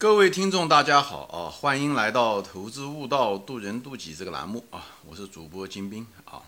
[0.00, 1.50] 各位听众，大家好啊！
[1.50, 4.86] 欢迎来到《投资悟道，渡人渡己》这个栏目啊！
[5.04, 6.40] 我是主播金兵啊。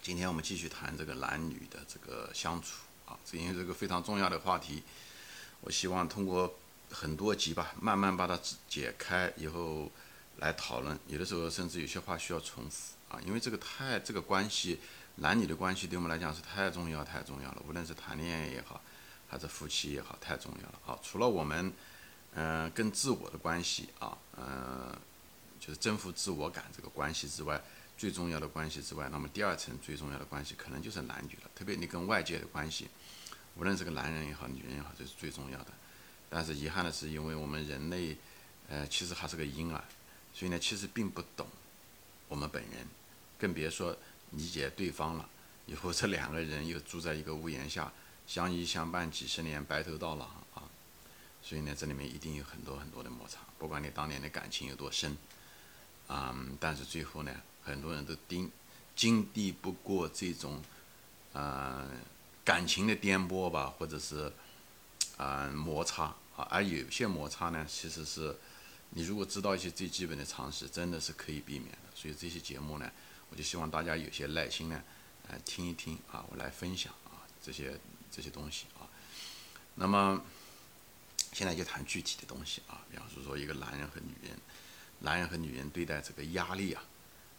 [0.00, 4.84] 今天我们继续谈这个男女的这个相处啊，这因为这个非常重要的话题，
[5.62, 6.54] 我希望通过
[6.92, 9.90] 很多集吧，慢慢把它解开以后
[10.36, 10.96] 来讨论。
[11.08, 14.78] 有的时候甚至有些话需要重复啊，因为这个太这个关系，
[15.16, 17.62] 男女的关系对我们来讲是太重要太重要了。
[17.68, 18.80] 无论是谈恋爱也好，
[19.26, 20.96] 还是夫妻也好，太重要了啊！
[21.02, 21.72] 除了我们。
[22.34, 24.92] 嗯，跟自我的关系啊，嗯，
[25.60, 27.60] 就是征服自我感这个关系之外，
[27.96, 31.50] 最重要的关系之外，那么第二层最重要的关系可能就是男女了。
[31.54, 32.88] 特别你跟外界的关系，
[33.56, 35.66] 无论是个男人也好，女人也好，这是最重要的。
[36.28, 38.16] 但是遗憾的是，因为我们人类，
[38.68, 39.84] 呃，其实还是个婴儿，
[40.34, 41.46] 所以呢，其实并不懂
[42.26, 42.84] 我们本人，
[43.38, 43.96] 更别说
[44.32, 45.28] 理解对方了。
[45.66, 47.92] 以后这两个人又住在一个屋檐下，
[48.26, 50.28] 相依相伴几十年，白头到老。
[51.46, 55.14] 所以呢，这里面一定有很多很多的摩擦，不管你当年的感情有多深，
[56.08, 57.30] 嗯，但是最后呢，
[57.62, 58.50] 很多人都经
[58.96, 60.62] 经历不过这种，
[61.34, 61.86] 呃，
[62.42, 64.32] 感情的颠簸吧，或者是，
[65.18, 68.34] 啊，摩擦啊，而有些摩擦呢，其实是
[68.88, 71.78] 你如果知道一些最基本的常识，真的是可以避免的。
[71.94, 72.90] 所以这些节目呢，
[73.28, 74.82] 我就希望大家有些耐心呢，
[75.28, 77.78] 呃，听一听啊，我来分享啊，这些
[78.10, 78.88] 这些东西啊，
[79.74, 80.24] 那么。
[81.34, 84.38] 现在就谈具体的东西啊，比方说说一个男人和女人，
[85.00, 86.82] 男人和女人对待这个压力啊，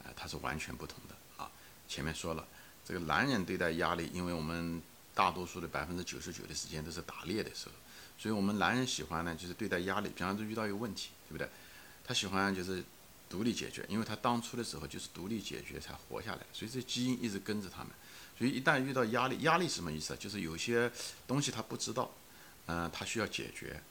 [0.03, 1.49] 啊，它是完全不同的啊。
[1.87, 2.45] 前面说了，
[2.83, 4.81] 这个男人对待压力，因为我们
[5.13, 7.71] 大多数的百分之九十九的时间都是打猎的时候，
[8.17, 11.49] 所以我们男人喜欢呢，就是对待压力，比方说遇到一个问题，对不对？
[12.03, 12.83] 他喜欢就是
[13.29, 17.93] 独立解决，因为他当初的时候就是独立解决才活下来，所以这基因一直跟着他们。
[18.37, 20.17] 所以一旦遇到压力，压力什么意思啊？
[20.19, 20.91] 就是有些
[21.25, 22.11] 东西他不知道。
[22.67, 23.81] 嗯，他需要解决，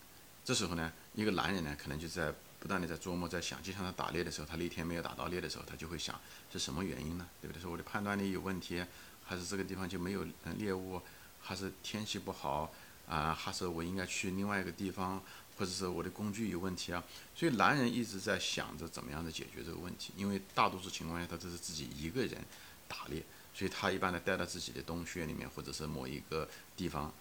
[0.45, 6.19] 这时候呢，一个男人呢，可能就在不断的在琢磨，在想，就像他打猎的时候，他那天没有打到猎的时候，他就会想
[6.53, 7.29] 是什么原因呢？
[7.41, 7.61] 对不对？
[7.61, 8.85] 是我的判断力有问题，
[9.23, 10.27] 还是这个地方就没有
[10.57, 11.01] 猎物，
[11.41, 12.73] 还是天气不好
[13.07, 13.33] 啊？
[13.33, 15.23] 还是我应该去另外一个地方，
[15.57, 17.05] 或者是我的工具有问题啊？
[17.35, 22.43] 所以男人一直在想着怎么样的解决这个问题，因为大多数情况下他都是自己一个人
[22.89, 23.23] 打猎，
[23.55, 27.13] 所以他一般的带到自己的洞穴里面，或者是某一个地方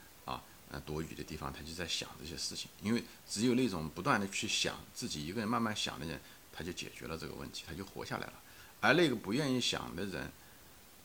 [0.73, 0.81] 啊。
[0.85, 6.19] 躲雨的地方，他就在想这些事情，因为只有那种不断的去想自己一个人慢慢想的人，
[6.51, 8.33] 他就解决了这个问题，他就活下来了。
[8.81, 10.31] 而那个不愿意想的人，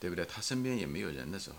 [0.01, 0.25] 对不对？
[0.25, 1.57] 他身边也没有人的时候，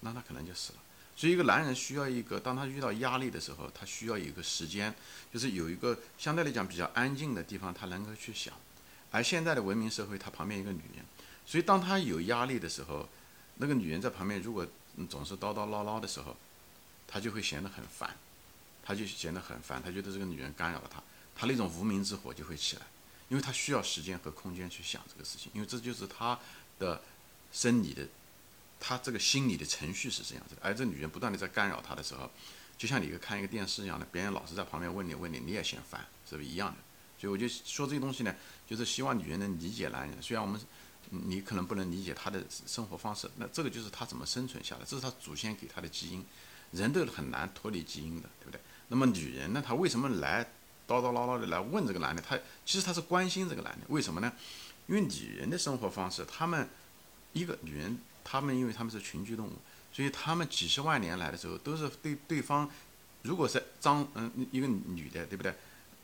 [0.00, 0.78] 那他可能就死了。
[1.14, 4.94] 所以，一个男人需要一个，当他遇到压力的时候，他需要一个时间，
[5.30, 8.54] 就是有一个相对来讲比较安静的地方，他能够去想。
[9.10, 11.04] 而现在的文明社会，他旁边一个女人，
[11.44, 13.06] 所以当他有压力的时候，
[13.56, 14.66] 那个女人在旁边，如果
[15.10, 16.34] 总是叨叨唠唠的时候，
[17.10, 18.16] 他就会显得很烦，
[18.84, 21.02] 他就显得很烦，他觉得这个女人干扰了他，
[21.34, 22.82] 他那种无名之火就会起来，
[23.28, 26.38] 因为他需要时间和空间去想这个事情，因为这就是他
[26.78, 27.02] 的
[27.52, 28.06] 生理的，
[28.78, 30.60] 他这个心理的程序是这样子的。
[30.62, 32.30] 而这女人不断的在干扰他的时候，
[32.78, 36.76] 就像你看一个电视一样的，别人老是在旁边问你问你，你也嫌烦，是不是一样的？
[37.18, 38.34] 所以我就说这些东西呢，
[38.66, 40.22] 就是希望女人能理解男人。
[40.22, 40.60] 虽然我们
[41.10, 46.24] 你可能不能理解他的生活方式，那这个就是他怎么生存下来，这是他祖先给他的基因。
[46.72, 48.60] 人都很难脱离基因的，对不对？
[48.88, 49.62] 那么女人呢？
[49.64, 50.44] 她为什么来
[50.86, 52.20] 叨叨唠唠的来问这个男的？
[52.22, 54.32] 她其实她是关心这个男的，为什么呢？
[54.86, 56.68] 因为女人的生活方式，她们
[57.32, 59.52] 一个女人，她们因为她们是群居动物，
[59.92, 62.68] 所以她们几十万年来的时候都是对对方，
[63.22, 65.54] 如果是张嗯一个女的，对不对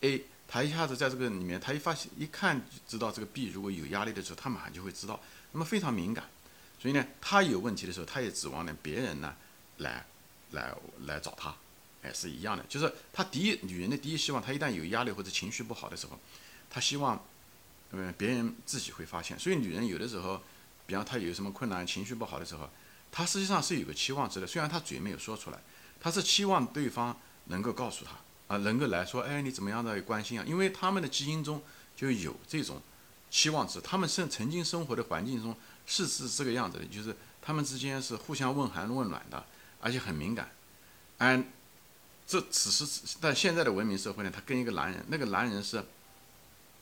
[0.03, 6.25] ？A 她一下子在这个里面，她一发现一看就知道这个 B 如果有压力的时候，她马上就会知道，那么非常敏感，
[6.79, 9.35] 所以呢，她有问题的时候，她也指望呢别人呢
[9.79, 10.07] 来。
[10.57, 10.75] 来
[11.07, 11.55] 来找他，
[12.03, 16.19] 哎，是一样的，就是他第一女人的第一希望，她一旦有压力或者情绪不好的时候，
[16.69, 17.25] 她希望，
[17.93, 19.39] 嗯，别人自己会发现。
[19.39, 20.43] 所以女人有的时候，
[20.87, 22.69] 比方她有什么困难、情绪不好的时候，
[23.13, 24.47] 她实际上是有个期望值的。
[24.47, 25.59] 虽然她嘴没有说出来，
[26.01, 27.17] 她是期望对方
[27.47, 28.13] 能够告诉她
[28.49, 30.45] 啊，能够来说，哎，你怎么样的关心啊？
[30.47, 31.63] 因为他们的基因中
[31.97, 32.81] 就有这种
[33.31, 39.45] 期望值，他们生曾经生活的环境中是是这个样子的，就是他们之间是互相问寒问暖的。
[39.81, 40.51] 而且很敏感，
[41.19, 41.47] 嗯
[42.27, 45.85] 这此时但现在的文明社会呢，他跟一个男人，那个男人是，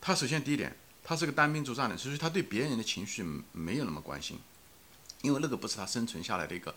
[0.01, 4.39] 他首先第一点，他是个单兵作战的，所以他对别人的情绪没有那么关心，
[5.21, 6.75] 因为那个不是他生存下来的一个，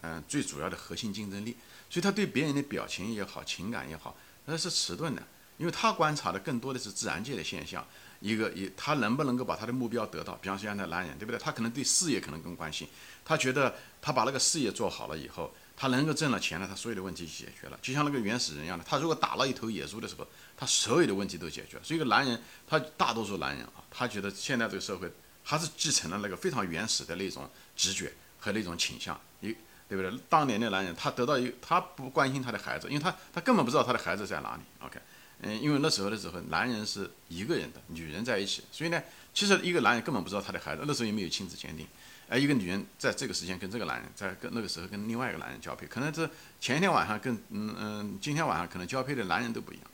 [0.00, 1.56] 嗯，最主要的核心竞争力，
[1.90, 4.16] 所以他对别人的表情也好，情感也好，
[4.46, 5.22] 那是迟钝的，
[5.58, 7.86] 因为他观察的更多的是自然界的现象。
[8.20, 10.34] 一个一，他能不能够把他的目标得到？
[10.34, 11.38] 比方说，像那男人，对不对？
[11.38, 12.88] 他可能对事业可能更关心，
[13.24, 20.26] 他觉得他把那个事业做好了以后，他能够挣了钱了，他所有的问题解决了，就像那个原始人一样的，他如果打了一头野猪的时候，
[20.56, 21.84] 他所有的问题都解决了。
[21.84, 25.10] 所以，一个男人，他大多数男人啊，他觉得现在这个社会
[25.44, 29.54] 还是继承了那个非常原始的那种直觉和那种倾向，一
[29.88, 30.20] 对不对？
[30.28, 34.62] 当年的男人，他得到一，他不关心他的孩子，因为他他根本不知道他的孩子在哪里。
[34.80, 35.00] OK，
[35.42, 39.02] 嗯，因为那时候的时候，男人是一个人的，女人在一起，所以呢，
[39.32, 41.86] 其实一个男人根本不知道他的孩子，那时候也没有亲子鉴定。
[42.30, 46.28] 而一个女人在这个时间跟这个男人，在跟那个时候跟另外一个男人交配，可能这
[46.60, 49.84] 前一天晚上跟嗯嗯，今天晚上可能交配的男人都不一样。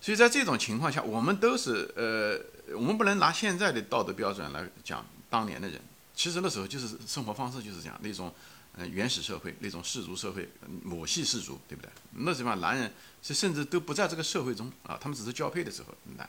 [0.00, 5.80] 所以在这种情况下，我们都是呃，我们不能拿现在的道德标准来讲当年的人。
[6.14, 8.34] 其实那时候就是生活方式就是这样，那种
[8.74, 10.48] 嗯原始社会，那种氏族社会，
[10.82, 11.90] 母系氏族，对不对？
[12.12, 12.90] 那地方男人
[13.22, 16.28] 是甚至都不在这个社会中啊，他们只是交配的时候来。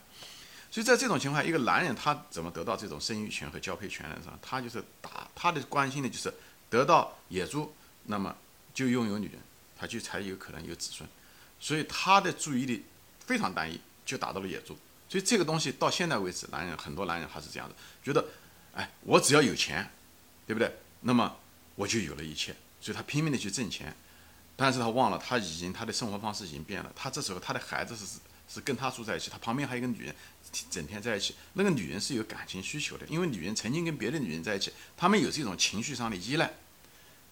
[0.70, 4.18] 所以在这种情况，一个男人他怎么得到这种生育权和交配权呢？
[4.22, 4.38] 是吧？
[4.42, 6.34] 他就是打他的关心的就是
[6.70, 7.74] 得到野猪，
[8.06, 8.36] 那么
[8.74, 9.40] 就拥有女人，
[9.78, 11.08] 他就才有可能有子孙。
[11.60, 12.84] 所以他的注意力
[13.20, 14.78] 非常单一，就打到了野猪。
[15.08, 18.26] 所以这个东西到现在为止，男人很多男人还是这样的，觉得，
[18.74, 19.88] 哎，我只要有钱，
[20.48, 20.76] 对不对？
[21.02, 21.38] 那么
[21.76, 22.56] 我就有了一切。
[22.82, 23.96] 所以他拼命的去挣钱，
[24.56, 26.92] 但是他忘了他已经他的生活方式已经变了。
[26.96, 30.16] 他这时候他的孩子是是跟他住在一起，他旁边还有一个女人。
[30.70, 36.48] 整天在一起，那个女人是有感情需求的，因为女人曾经跟别的女人在一起，他们有这种情绪上的依赖，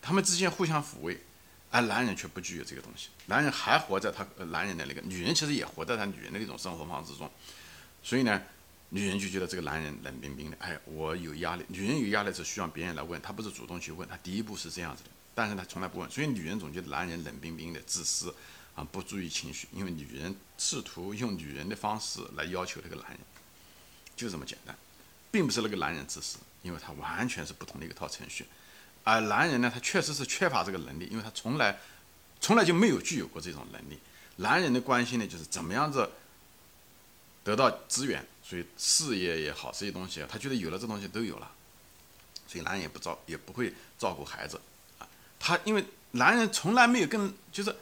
[0.01, 1.21] 他们之间互相抚慰，
[1.69, 7.29] 而男人却不具有这个东西，男人还活在他男人的那个，女人其实也活在他女人的那种生活方式中，
[8.01, 8.41] 所以呢，
[8.91, 18.33] 女人就觉得这个男人冷冰冰的，哎，我有压力，女人有压力是需要别人来问，她不是主动去问，她第一步是这样子的，但是她从来不问，所以女人总觉得男人冷冰冰的，自私。
[18.73, 23.19] 啊，不注意情绪，因为女人试图用女人的方式来要求这个男人，
[24.15, 24.73] 就这么简单，
[25.29, 28.45] 并不是那个男人自私，因为他完全是不同的一个套程序，
[29.03, 31.77] 而男人呢，他确实是缺乏这个能力，因为他从来，
[32.39, 33.99] 从来就没有具有过这种能力。
[34.37, 36.09] 男人的关心呢，就是怎么样子
[37.43, 41.49] 得到资源，所以事业也好，这些东西，他觉得有了这东西都有了，
[42.49, 44.59] 所以男人也不照，也不会照顾孩子，
[44.99, 45.07] 啊，
[45.39, 47.73] 他因为男人从来没有跟，就是。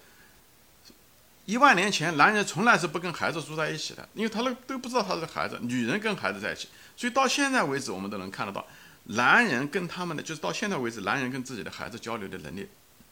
[1.45, 5.57] 一万年前，男人从来是不跟孩子住在一起的，因为他那都不知道他是孩子。
[5.63, 8.63] 女人跟孩子在一起，所以到现在为止，我们都能看得到，
[9.05, 12.69] 男人跟他们的，就是到现在为止，男人跟自己的孩子交流的能力，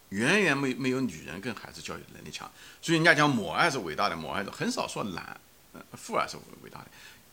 [0.09, 2.47] 远远没没有女人跟孩子交流能力强。
[2.79, 5.35] 所以人家讲母爱是伟大的，母爱是很少说男，
[5.93, 6.87] 父爱是伟大的，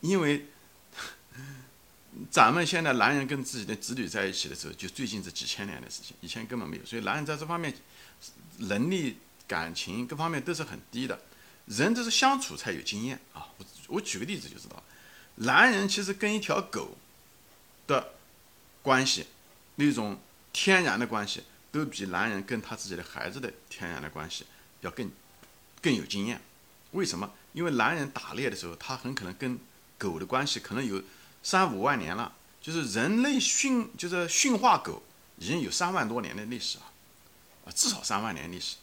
[0.04, 0.46] 因为
[2.30, 6.84] 咱们现在男人跟自己的子女在一起的时候，就最近这几千年的事情，以前根本没有。
[6.84, 7.74] 所以男人在这方面
[8.58, 9.16] 能力。
[9.46, 11.20] 感情各方面都是很低的，
[11.66, 13.46] 人都是相处才有经验啊！
[13.58, 14.82] 我我举个例子就知道，
[15.34, 16.96] 男人其实跟一条狗
[17.86, 18.14] 的
[18.80, 19.26] 关系，
[19.74, 20.18] 那种
[20.50, 24.46] 天然的关系，都比男人跟他自己的孩子的天然的关系
[24.80, 25.10] 要更
[25.82, 26.40] 更有经验。
[26.92, 27.30] 为什么？
[27.52, 29.58] 因为男人打猎的时候，他很可能跟
[29.98, 31.02] 狗的关系可能有
[31.42, 35.02] 三五万年了，就是人类驯就是驯化狗
[35.38, 36.92] 已经有三万多年的历史啊，
[37.66, 38.76] 啊，至少三万年历史。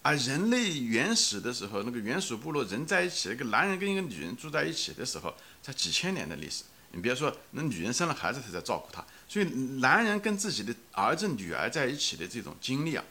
[0.00, 6.62] 而人类原始的时候，那个原始部落人在一起，一个男人跟一个女人住在一起的时候，才几千年的历史。
[6.92, 9.04] 你别说，那女人生了孩子，他在照顾他。
[9.28, 9.44] 所以，
[9.80, 13.04] 男人跟自己的儿子、女儿在一起的这种经历啊，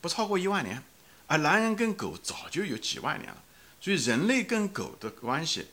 [0.00, 0.82] 不超过一万年。
[1.26, 3.42] 而男人跟狗早就有几万年了。
[3.80, 5.66] 所以，人类跟狗的关系，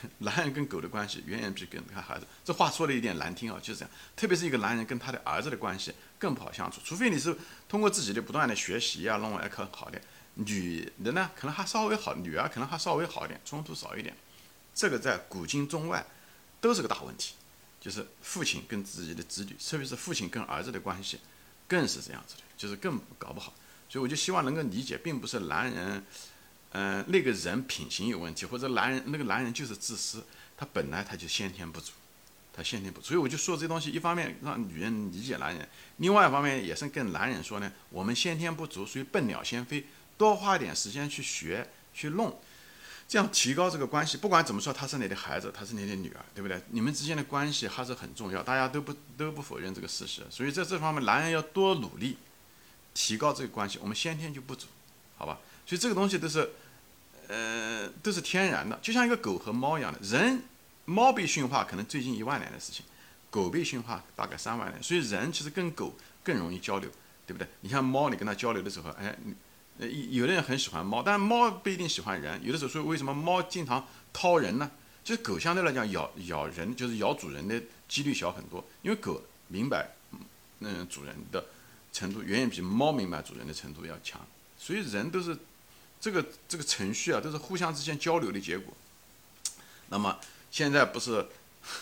[0.18, 2.26] 男人跟狗的关系远远比跟他孩子。
[2.44, 3.90] 这话说的有点难听啊，就是这样。
[4.14, 5.92] 特别是一个男人跟他的儿子的关系。
[6.18, 7.36] 更不好相处，除非你是
[7.68, 10.02] 通过自己的不断的学习啊，弄来可好点。
[10.32, 14.16] 女的呢，可能还稍微好，女儿可能还稍微好一点，冲突少一点。
[14.74, 16.02] 这个在古今中外
[16.58, 17.34] 都是个大问题，
[17.78, 21.20] 就是父亲跟自己的子女，特别是父亲跟儿子的关系，
[21.68, 23.52] 更是这样子的，就是更搞不好。
[23.90, 26.02] 所以我就希望能够理解，并不是男人，
[26.72, 30.24] 嗯，那个人品行有问题，或者男人那个男人就是自私，
[30.56, 31.92] 他本来他就先天不足。
[32.58, 35.68] 他先天不足，所以我就说这东西，一方面让女人理解男人，
[35.98, 39.84] 另外一方面也是跟男人说呢，我们先天不足，所以笨鸟先飞，
[40.16, 42.40] 多花点时间去学去弄，
[43.06, 44.16] 这样提高这个关系。
[44.16, 46.58] 不管怎么说，他是你的孩子，他是你的女儿，对不对？
[46.70, 50.22] 你们之间的关系还是很重要，大家都不都不否认这个事实。
[50.30, 52.16] 所以在这方面，男人要多努力，
[52.94, 53.78] 提高这个关系。
[53.82, 54.66] 我们先天就不足，
[55.18, 55.38] 好吧？
[55.66, 56.48] 所以这个东西都是，
[57.28, 60.42] 呃，都是天然的，就像一个狗和猫一样的人。
[60.88, 62.86] 猫被驯化可能最近一万年的事情，
[63.28, 65.92] 狗被驯化大概三万年，所以人其实跟狗
[66.22, 66.88] 更容易交流，
[67.26, 67.48] 对不对？
[67.62, 69.18] 你像猫，你跟它交流的时候，哎，
[69.80, 72.40] 呃，有的人很喜欢猫，但猫不一定喜欢人。
[72.44, 74.70] 有的时候说，为什么猫经常掏人呢？
[75.02, 79.90] 就是狗相对来讲咬咬人，就是咬主人的几率小很多，因为狗明白，
[80.60, 81.44] 嗯，主人的
[81.92, 84.20] 程度远远比猫明白主人的程度要强。
[84.56, 85.36] 所以人都是
[86.00, 88.74] 这个这个程序啊，都是互相之间交流的结果。
[89.88, 90.18] 那么
[90.50, 91.26] 现在不是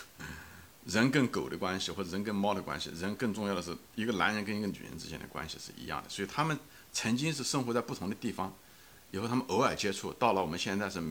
[0.87, 6.09] 人跟狗的关系，或者人跟猫的关系，人更重要的是一个男人跟一个女人之间的关系是一样的。
[6.09, 6.59] 所以他们
[6.93, 8.55] 曾经是生活在不同的地方，
[9.11, 11.03] 以后他们偶尔接触，到了我们现在是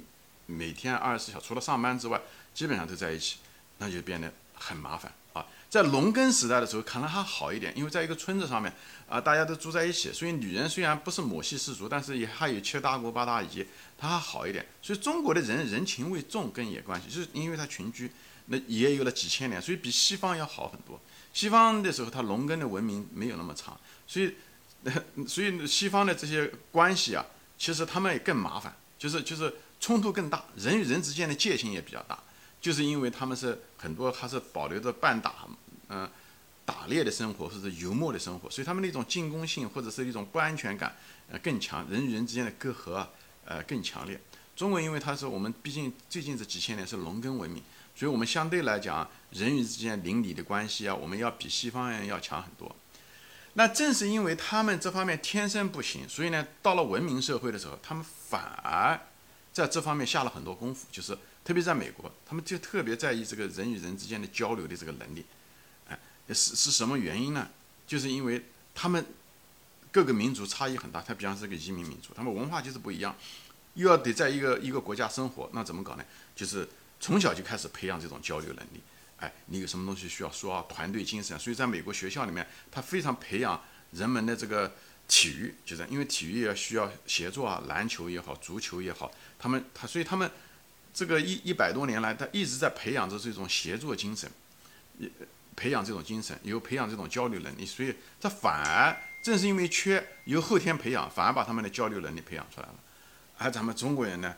[0.46, 2.22] 每天二十四小时，除了上班之外，
[2.54, 3.38] 基本上都在一起，
[3.80, 5.12] 那就变得很麻烦。
[5.74, 8.72] 在农耕时代的时候可能还好一点，因为在一个村子上面
[9.10, 13.66] 啊，大家都住在一起，所以女人虽然不是母系氏族，但是也还有七大姑八大姨，
[13.98, 14.64] 她还好一点。
[14.84, 18.12] 所以中国的人人情味重跟也关系，就是因为他群居，
[18.46, 21.02] 那也有了几千年，所以比西方要好很多。
[21.34, 23.76] 西方的时候，他农耕的文明没有那么长，
[24.06, 24.36] 所以
[25.28, 27.26] 所以西方的这些关系啊，
[27.58, 32.20] 其实他们也更麻烦，就是就是冲突更大，人与人之间的界限也比较大。
[32.62, 35.46] 就是因为他们是很多还是保留着半打，
[35.94, 36.10] 嗯，
[36.66, 40.96] 打猎的生活或者游牧的生活，所以他们那种进攻性或者是一种不安全感，
[41.30, 43.06] 呃更强，人与人之间的隔阂，
[43.46, 44.20] 呃更强烈。
[44.56, 47.62] 中国因为它是我们毕竟最近这几千年是农耕文明，
[47.96, 52.76] 所以我们相对来讲人与之间邻里的关系啊，我们要比西方人要强很多。
[53.54, 59.00] 那正是因为他们这方面天生不行，所以呢，到了文明社会的时候，他们反而
[59.52, 61.16] 在这方面下了很多功夫，就是。
[61.46, 65.26] 特别在美国，他们就特别在意这个人与人之间的交流的这个能力，
[66.30, 67.50] 是是什么原因呢？
[67.88, 69.04] 就是因为他们
[69.92, 73.16] 各个民族差异很大，他比方是个移民民族，他们文化就是不一样，
[73.74, 76.06] 又要得在一个一个国家生活，那怎么搞呢？
[76.36, 78.82] 就是从小就开始培养这种交流能力，
[79.18, 83.62] 哎，你有什么东西需要说啊，团队精神，所以在美国学校里面，他非常培养
[83.92, 84.74] 人们的这个
[85.08, 90.32] 体育，就是因为体育也需要协作啊，篮球也好，足球也好，他们他所以他们。
[90.96, 94.30] 这个一一百多年来，他一直在培养着这种协作精神，
[95.00, 95.10] 也
[95.56, 102.76] 培养这种精神，有培养这种交流能力，所以他反而正是因为缺，由后天培养，反而把他们的交流能力培养出来了。
[103.38, 104.36] 而咱们中国人呢，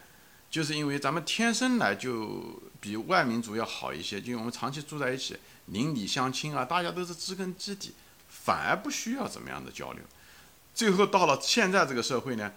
[0.49, 7.93] 就是因为咱们天生来就比外民族要好一些，就因为我们长期住在一起，邻里相亲啊，大家都是知根知底，
[8.29, 10.01] 反而不需要怎么样的交流。
[10.73, 12.51] 最后到了现在这个社会呢？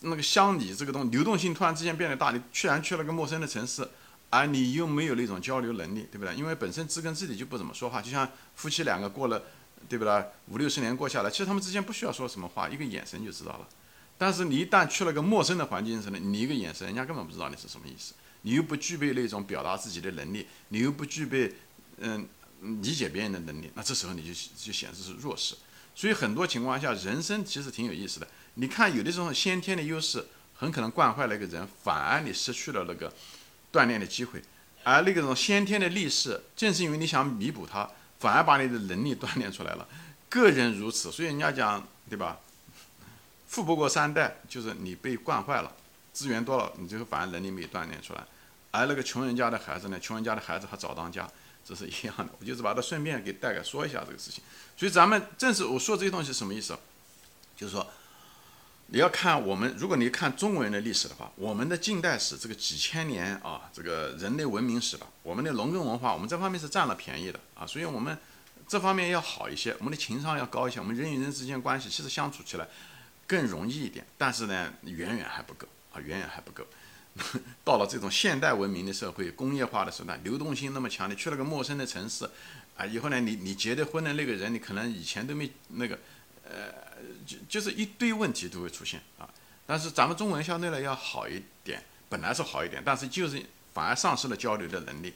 [0.00, 3.88] 那个乡里这个东流动性突然之间变得大，你居然去了个陌生的城市，
[4.30, 6.34] 而你又没有那种交流能力，对不对？
[6.34, 9.42] 因为本身知根知底就不怎么说话，就像夫妻两个过了，
[9.88, 10.24] 对不对？
[10.48, 13.68] 五六十年过下来，其实他们之间不需要说什么话，一个眼神就知道了。
[14.18, 21.54] 但是你一旦去了个陌生的环境时呢，你一个眼神，人家根本不知道你是什么意思，你又不具备那种表达自己的能力，你又不具备
[22.00, 22.28] 嗯
[22.82, 25.54] 理解别人的能力，那这时候你就就显示是弱势。
[25.94, 28.28] 所以很多情况下，人生其实挺有意思的。
[28.54, 33.12] 你看，有的时候先天的优势很可能惯坏了一个人，反而你失去了那个
[33.72, 34.40] 锻炼的机会；
[34.82, 39.86] 而那个种先天的劣势，正是因为你想弥补它，反而把你的能力锻炼出来了。
[40.28, 42.38] 个人如此，所以人家讲，对吧？
[43.46, 45.72] 富不过三代，就是你被惯坏了，
[46.12, 48.24] 资源多了，你最后反而能力没锻炼出来。
[48.70, 51.28] 而那个穷人家的孩子呢，穷人家的孩子还早当家，
[51.64, 52.28] 这是一样的。
[52.38, 54.42] 我就是把它顺便给大概说一下这个事情。
[54.76, 56.78] 所以咱们正是我说这些东西什么意思？
[57.56, 57.86] 就是说。
[58.90, 68.16] 你要看我们，如果你看中国人的历史的话，我们的近代史这个几千年啊，这个人类文明史吧，我们的农耕文化，我们这方面是占了便宜的啊，所以我们
[68.66, 72.66] 这方面要好一些，我们的情商要高一些，我们人与人之间关系其实相处起来
[73.26, 76.66] 更容易一点，但是呢，远远还不够啊，远远还不够。
[77.62, 82.26] 到了这种现代文明的社会，工业化的时代，流动性那么强，你去了个陌生的城市
[82.74, 85.98] 啊，以后呢，你你结的婚的那个人，你可能以前都没那个。
[86.50, 86.72] 呃，
[87.26, 89.28] 就就是一堆问题都会出现啊，
[89.66, 93.42] 但是咱们中文相对来要好一点，本来是好一点，但是就是
[93.74, 95.12] 反而丧失了交流的能力。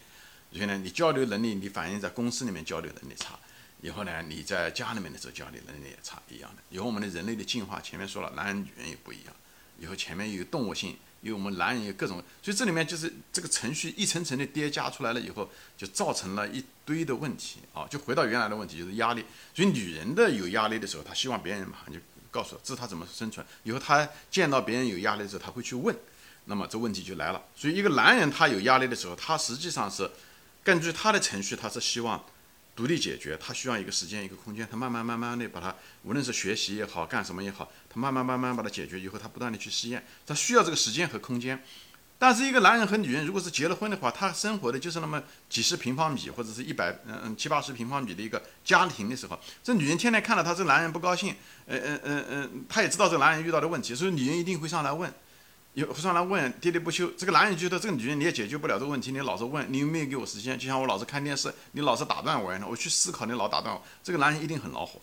[0.53, 3.39] 所以呢，你交流能力，你反映在公司里面交流能力差，
[3.81, 6.63] 以后呢，你在家里面的时候交流能力也差一样的。
[6.69, 9.35] 以后我们的人类的进化，前面说了，男人女人也不一样，
[9.79, 10.97] 以后前面有动物性。
[11.23, 15.49] 因为我们男人有各种，所以这里面就是这个程序一层层的叠加出来了以后，
[15.79, 17.87] 就造成了一堆的问题啊！
[17.89, 19.25] 就回到原来的问题，就是压力。
[19.55, 22.01] 所以女人的有压力的时候，她希望别人马上就
[22.31, 23.47] 告诉她，这是她怎么生存。
[23.63, 25.97] 以后她见到别人有压力的时候，她会去问，
[26.47, 27.41] 那么这问题就来了。
[27.55, 30.11] 所以一个男人他有压力的时候，他实际上是
[30.65, 32.25] 根据他的程序，他是希望。
[32.75, 35.75] 独立解决，他需要一个时间，一个空间，他慢慢慢慢的把它，
[36.05, 41.63] 无论是学习也好，干什么也好，他慢慢慢慢把它解决以后，他不断的去试验，他需要这个时间和空间。
[42.19, 51.35] 但是一个男人和女人如果是结了婚的话，他生活的就是那么几十平方米或者是一百嗯嗯七八十平方米的一个家庭的时候，这女人天天看到他这男人不高兴，
[51.67, 55.13] 嗯嗯嗯嗯，他也知道这男人遇到的问题，所以女人一定会上来问。
[55.75, 60.59] 有上来问喋喋不休，这个男人觉得这个女人你也解决不了这个问题，你老是问，你有没有给我时间？
[60.59, 65.01] 就像我老是看电视，你老是打断我一样，我去思考，你老打断我，这个男人一定很恼火。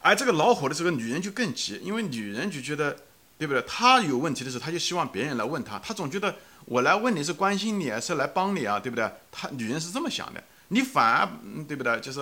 [0.00, 2.96] 而这个恼火的时候，女人就更急，因为女人就觉得，
[3.38, 3.62] 对不对？
[3.62, 9.08] 她有问题的时候，她就希望别人来问她，她总觉得我来问你是关心你，是来帮你啊，对不对？
[9.30, 11.28] 她女人是这么想的，你反而
[11.68, 12.00] 对不对？
[12.00, 12.20] 就是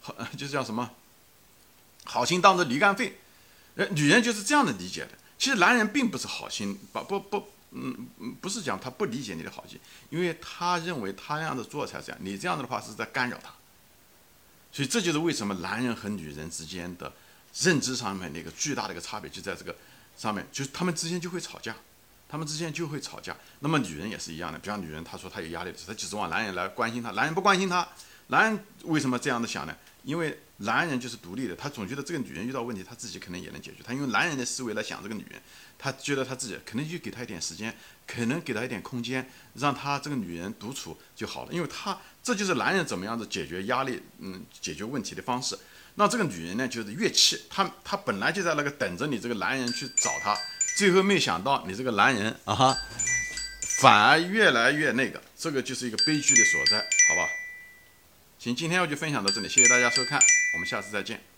[0.00, 0.90] 好， 就是叫什么？
[2.04, 3.18] 好心当做驴肝肺，
[3.76, 5.10] 呃，女人就是这样的理解的。
[5.38, 9.78] 其实男人并不是好心，不不不，嗯嗯，不是讲他不理解你的好心，
[10.10, 13.52] 因为他认为他那样子做才这样，你这样子的话是在干扰他。
[14.72, 17.12] 所以这就是为什么男人和女人之间的
[17.60, 19.74] 认知上面的一个巨大的一个差别，就在这个
[20.16, 21.74] 上面，就是他们之间就会吵架，
[22.28, 23.34] 他们之间就会吵架。
[23.60, 27.86] 那么女人也是一样的，比方女人她说她有压力，她只指望男人来关心她，男人不关心她，
[28.28, 29.74] 男人为什么这样的想呢？
[30.02, 33.78] 因为男人就是独立的，他总觉得这个女人遇到问题，他自己可能也能解决。
[33.84, 35.40] 他用男人的思维来想这个女人，
[35.78, 41.52] 他觉得他自己可能就给她一点时间，可能给她一点空间，让她这个女人独处就好了。
[41.52, 45.58] 因为他这就是男人怎么样子解决压力，嗯，解决问题的方式。
[45.96, 50.34] 那这个女人呢，就是越气，她她本来就在那个等着你这个男人去找她，
[50.78, 52.76] 最后没想到你这个男人啊哈，
[53.80, 57.28] 反而越来越那个，这个就是一个悲剧的所在，好吧？
[58.38, 60.20] 行，今天我就分享到这里，谢谢大家收看，
[60.56, 61.35] 我们下次再见。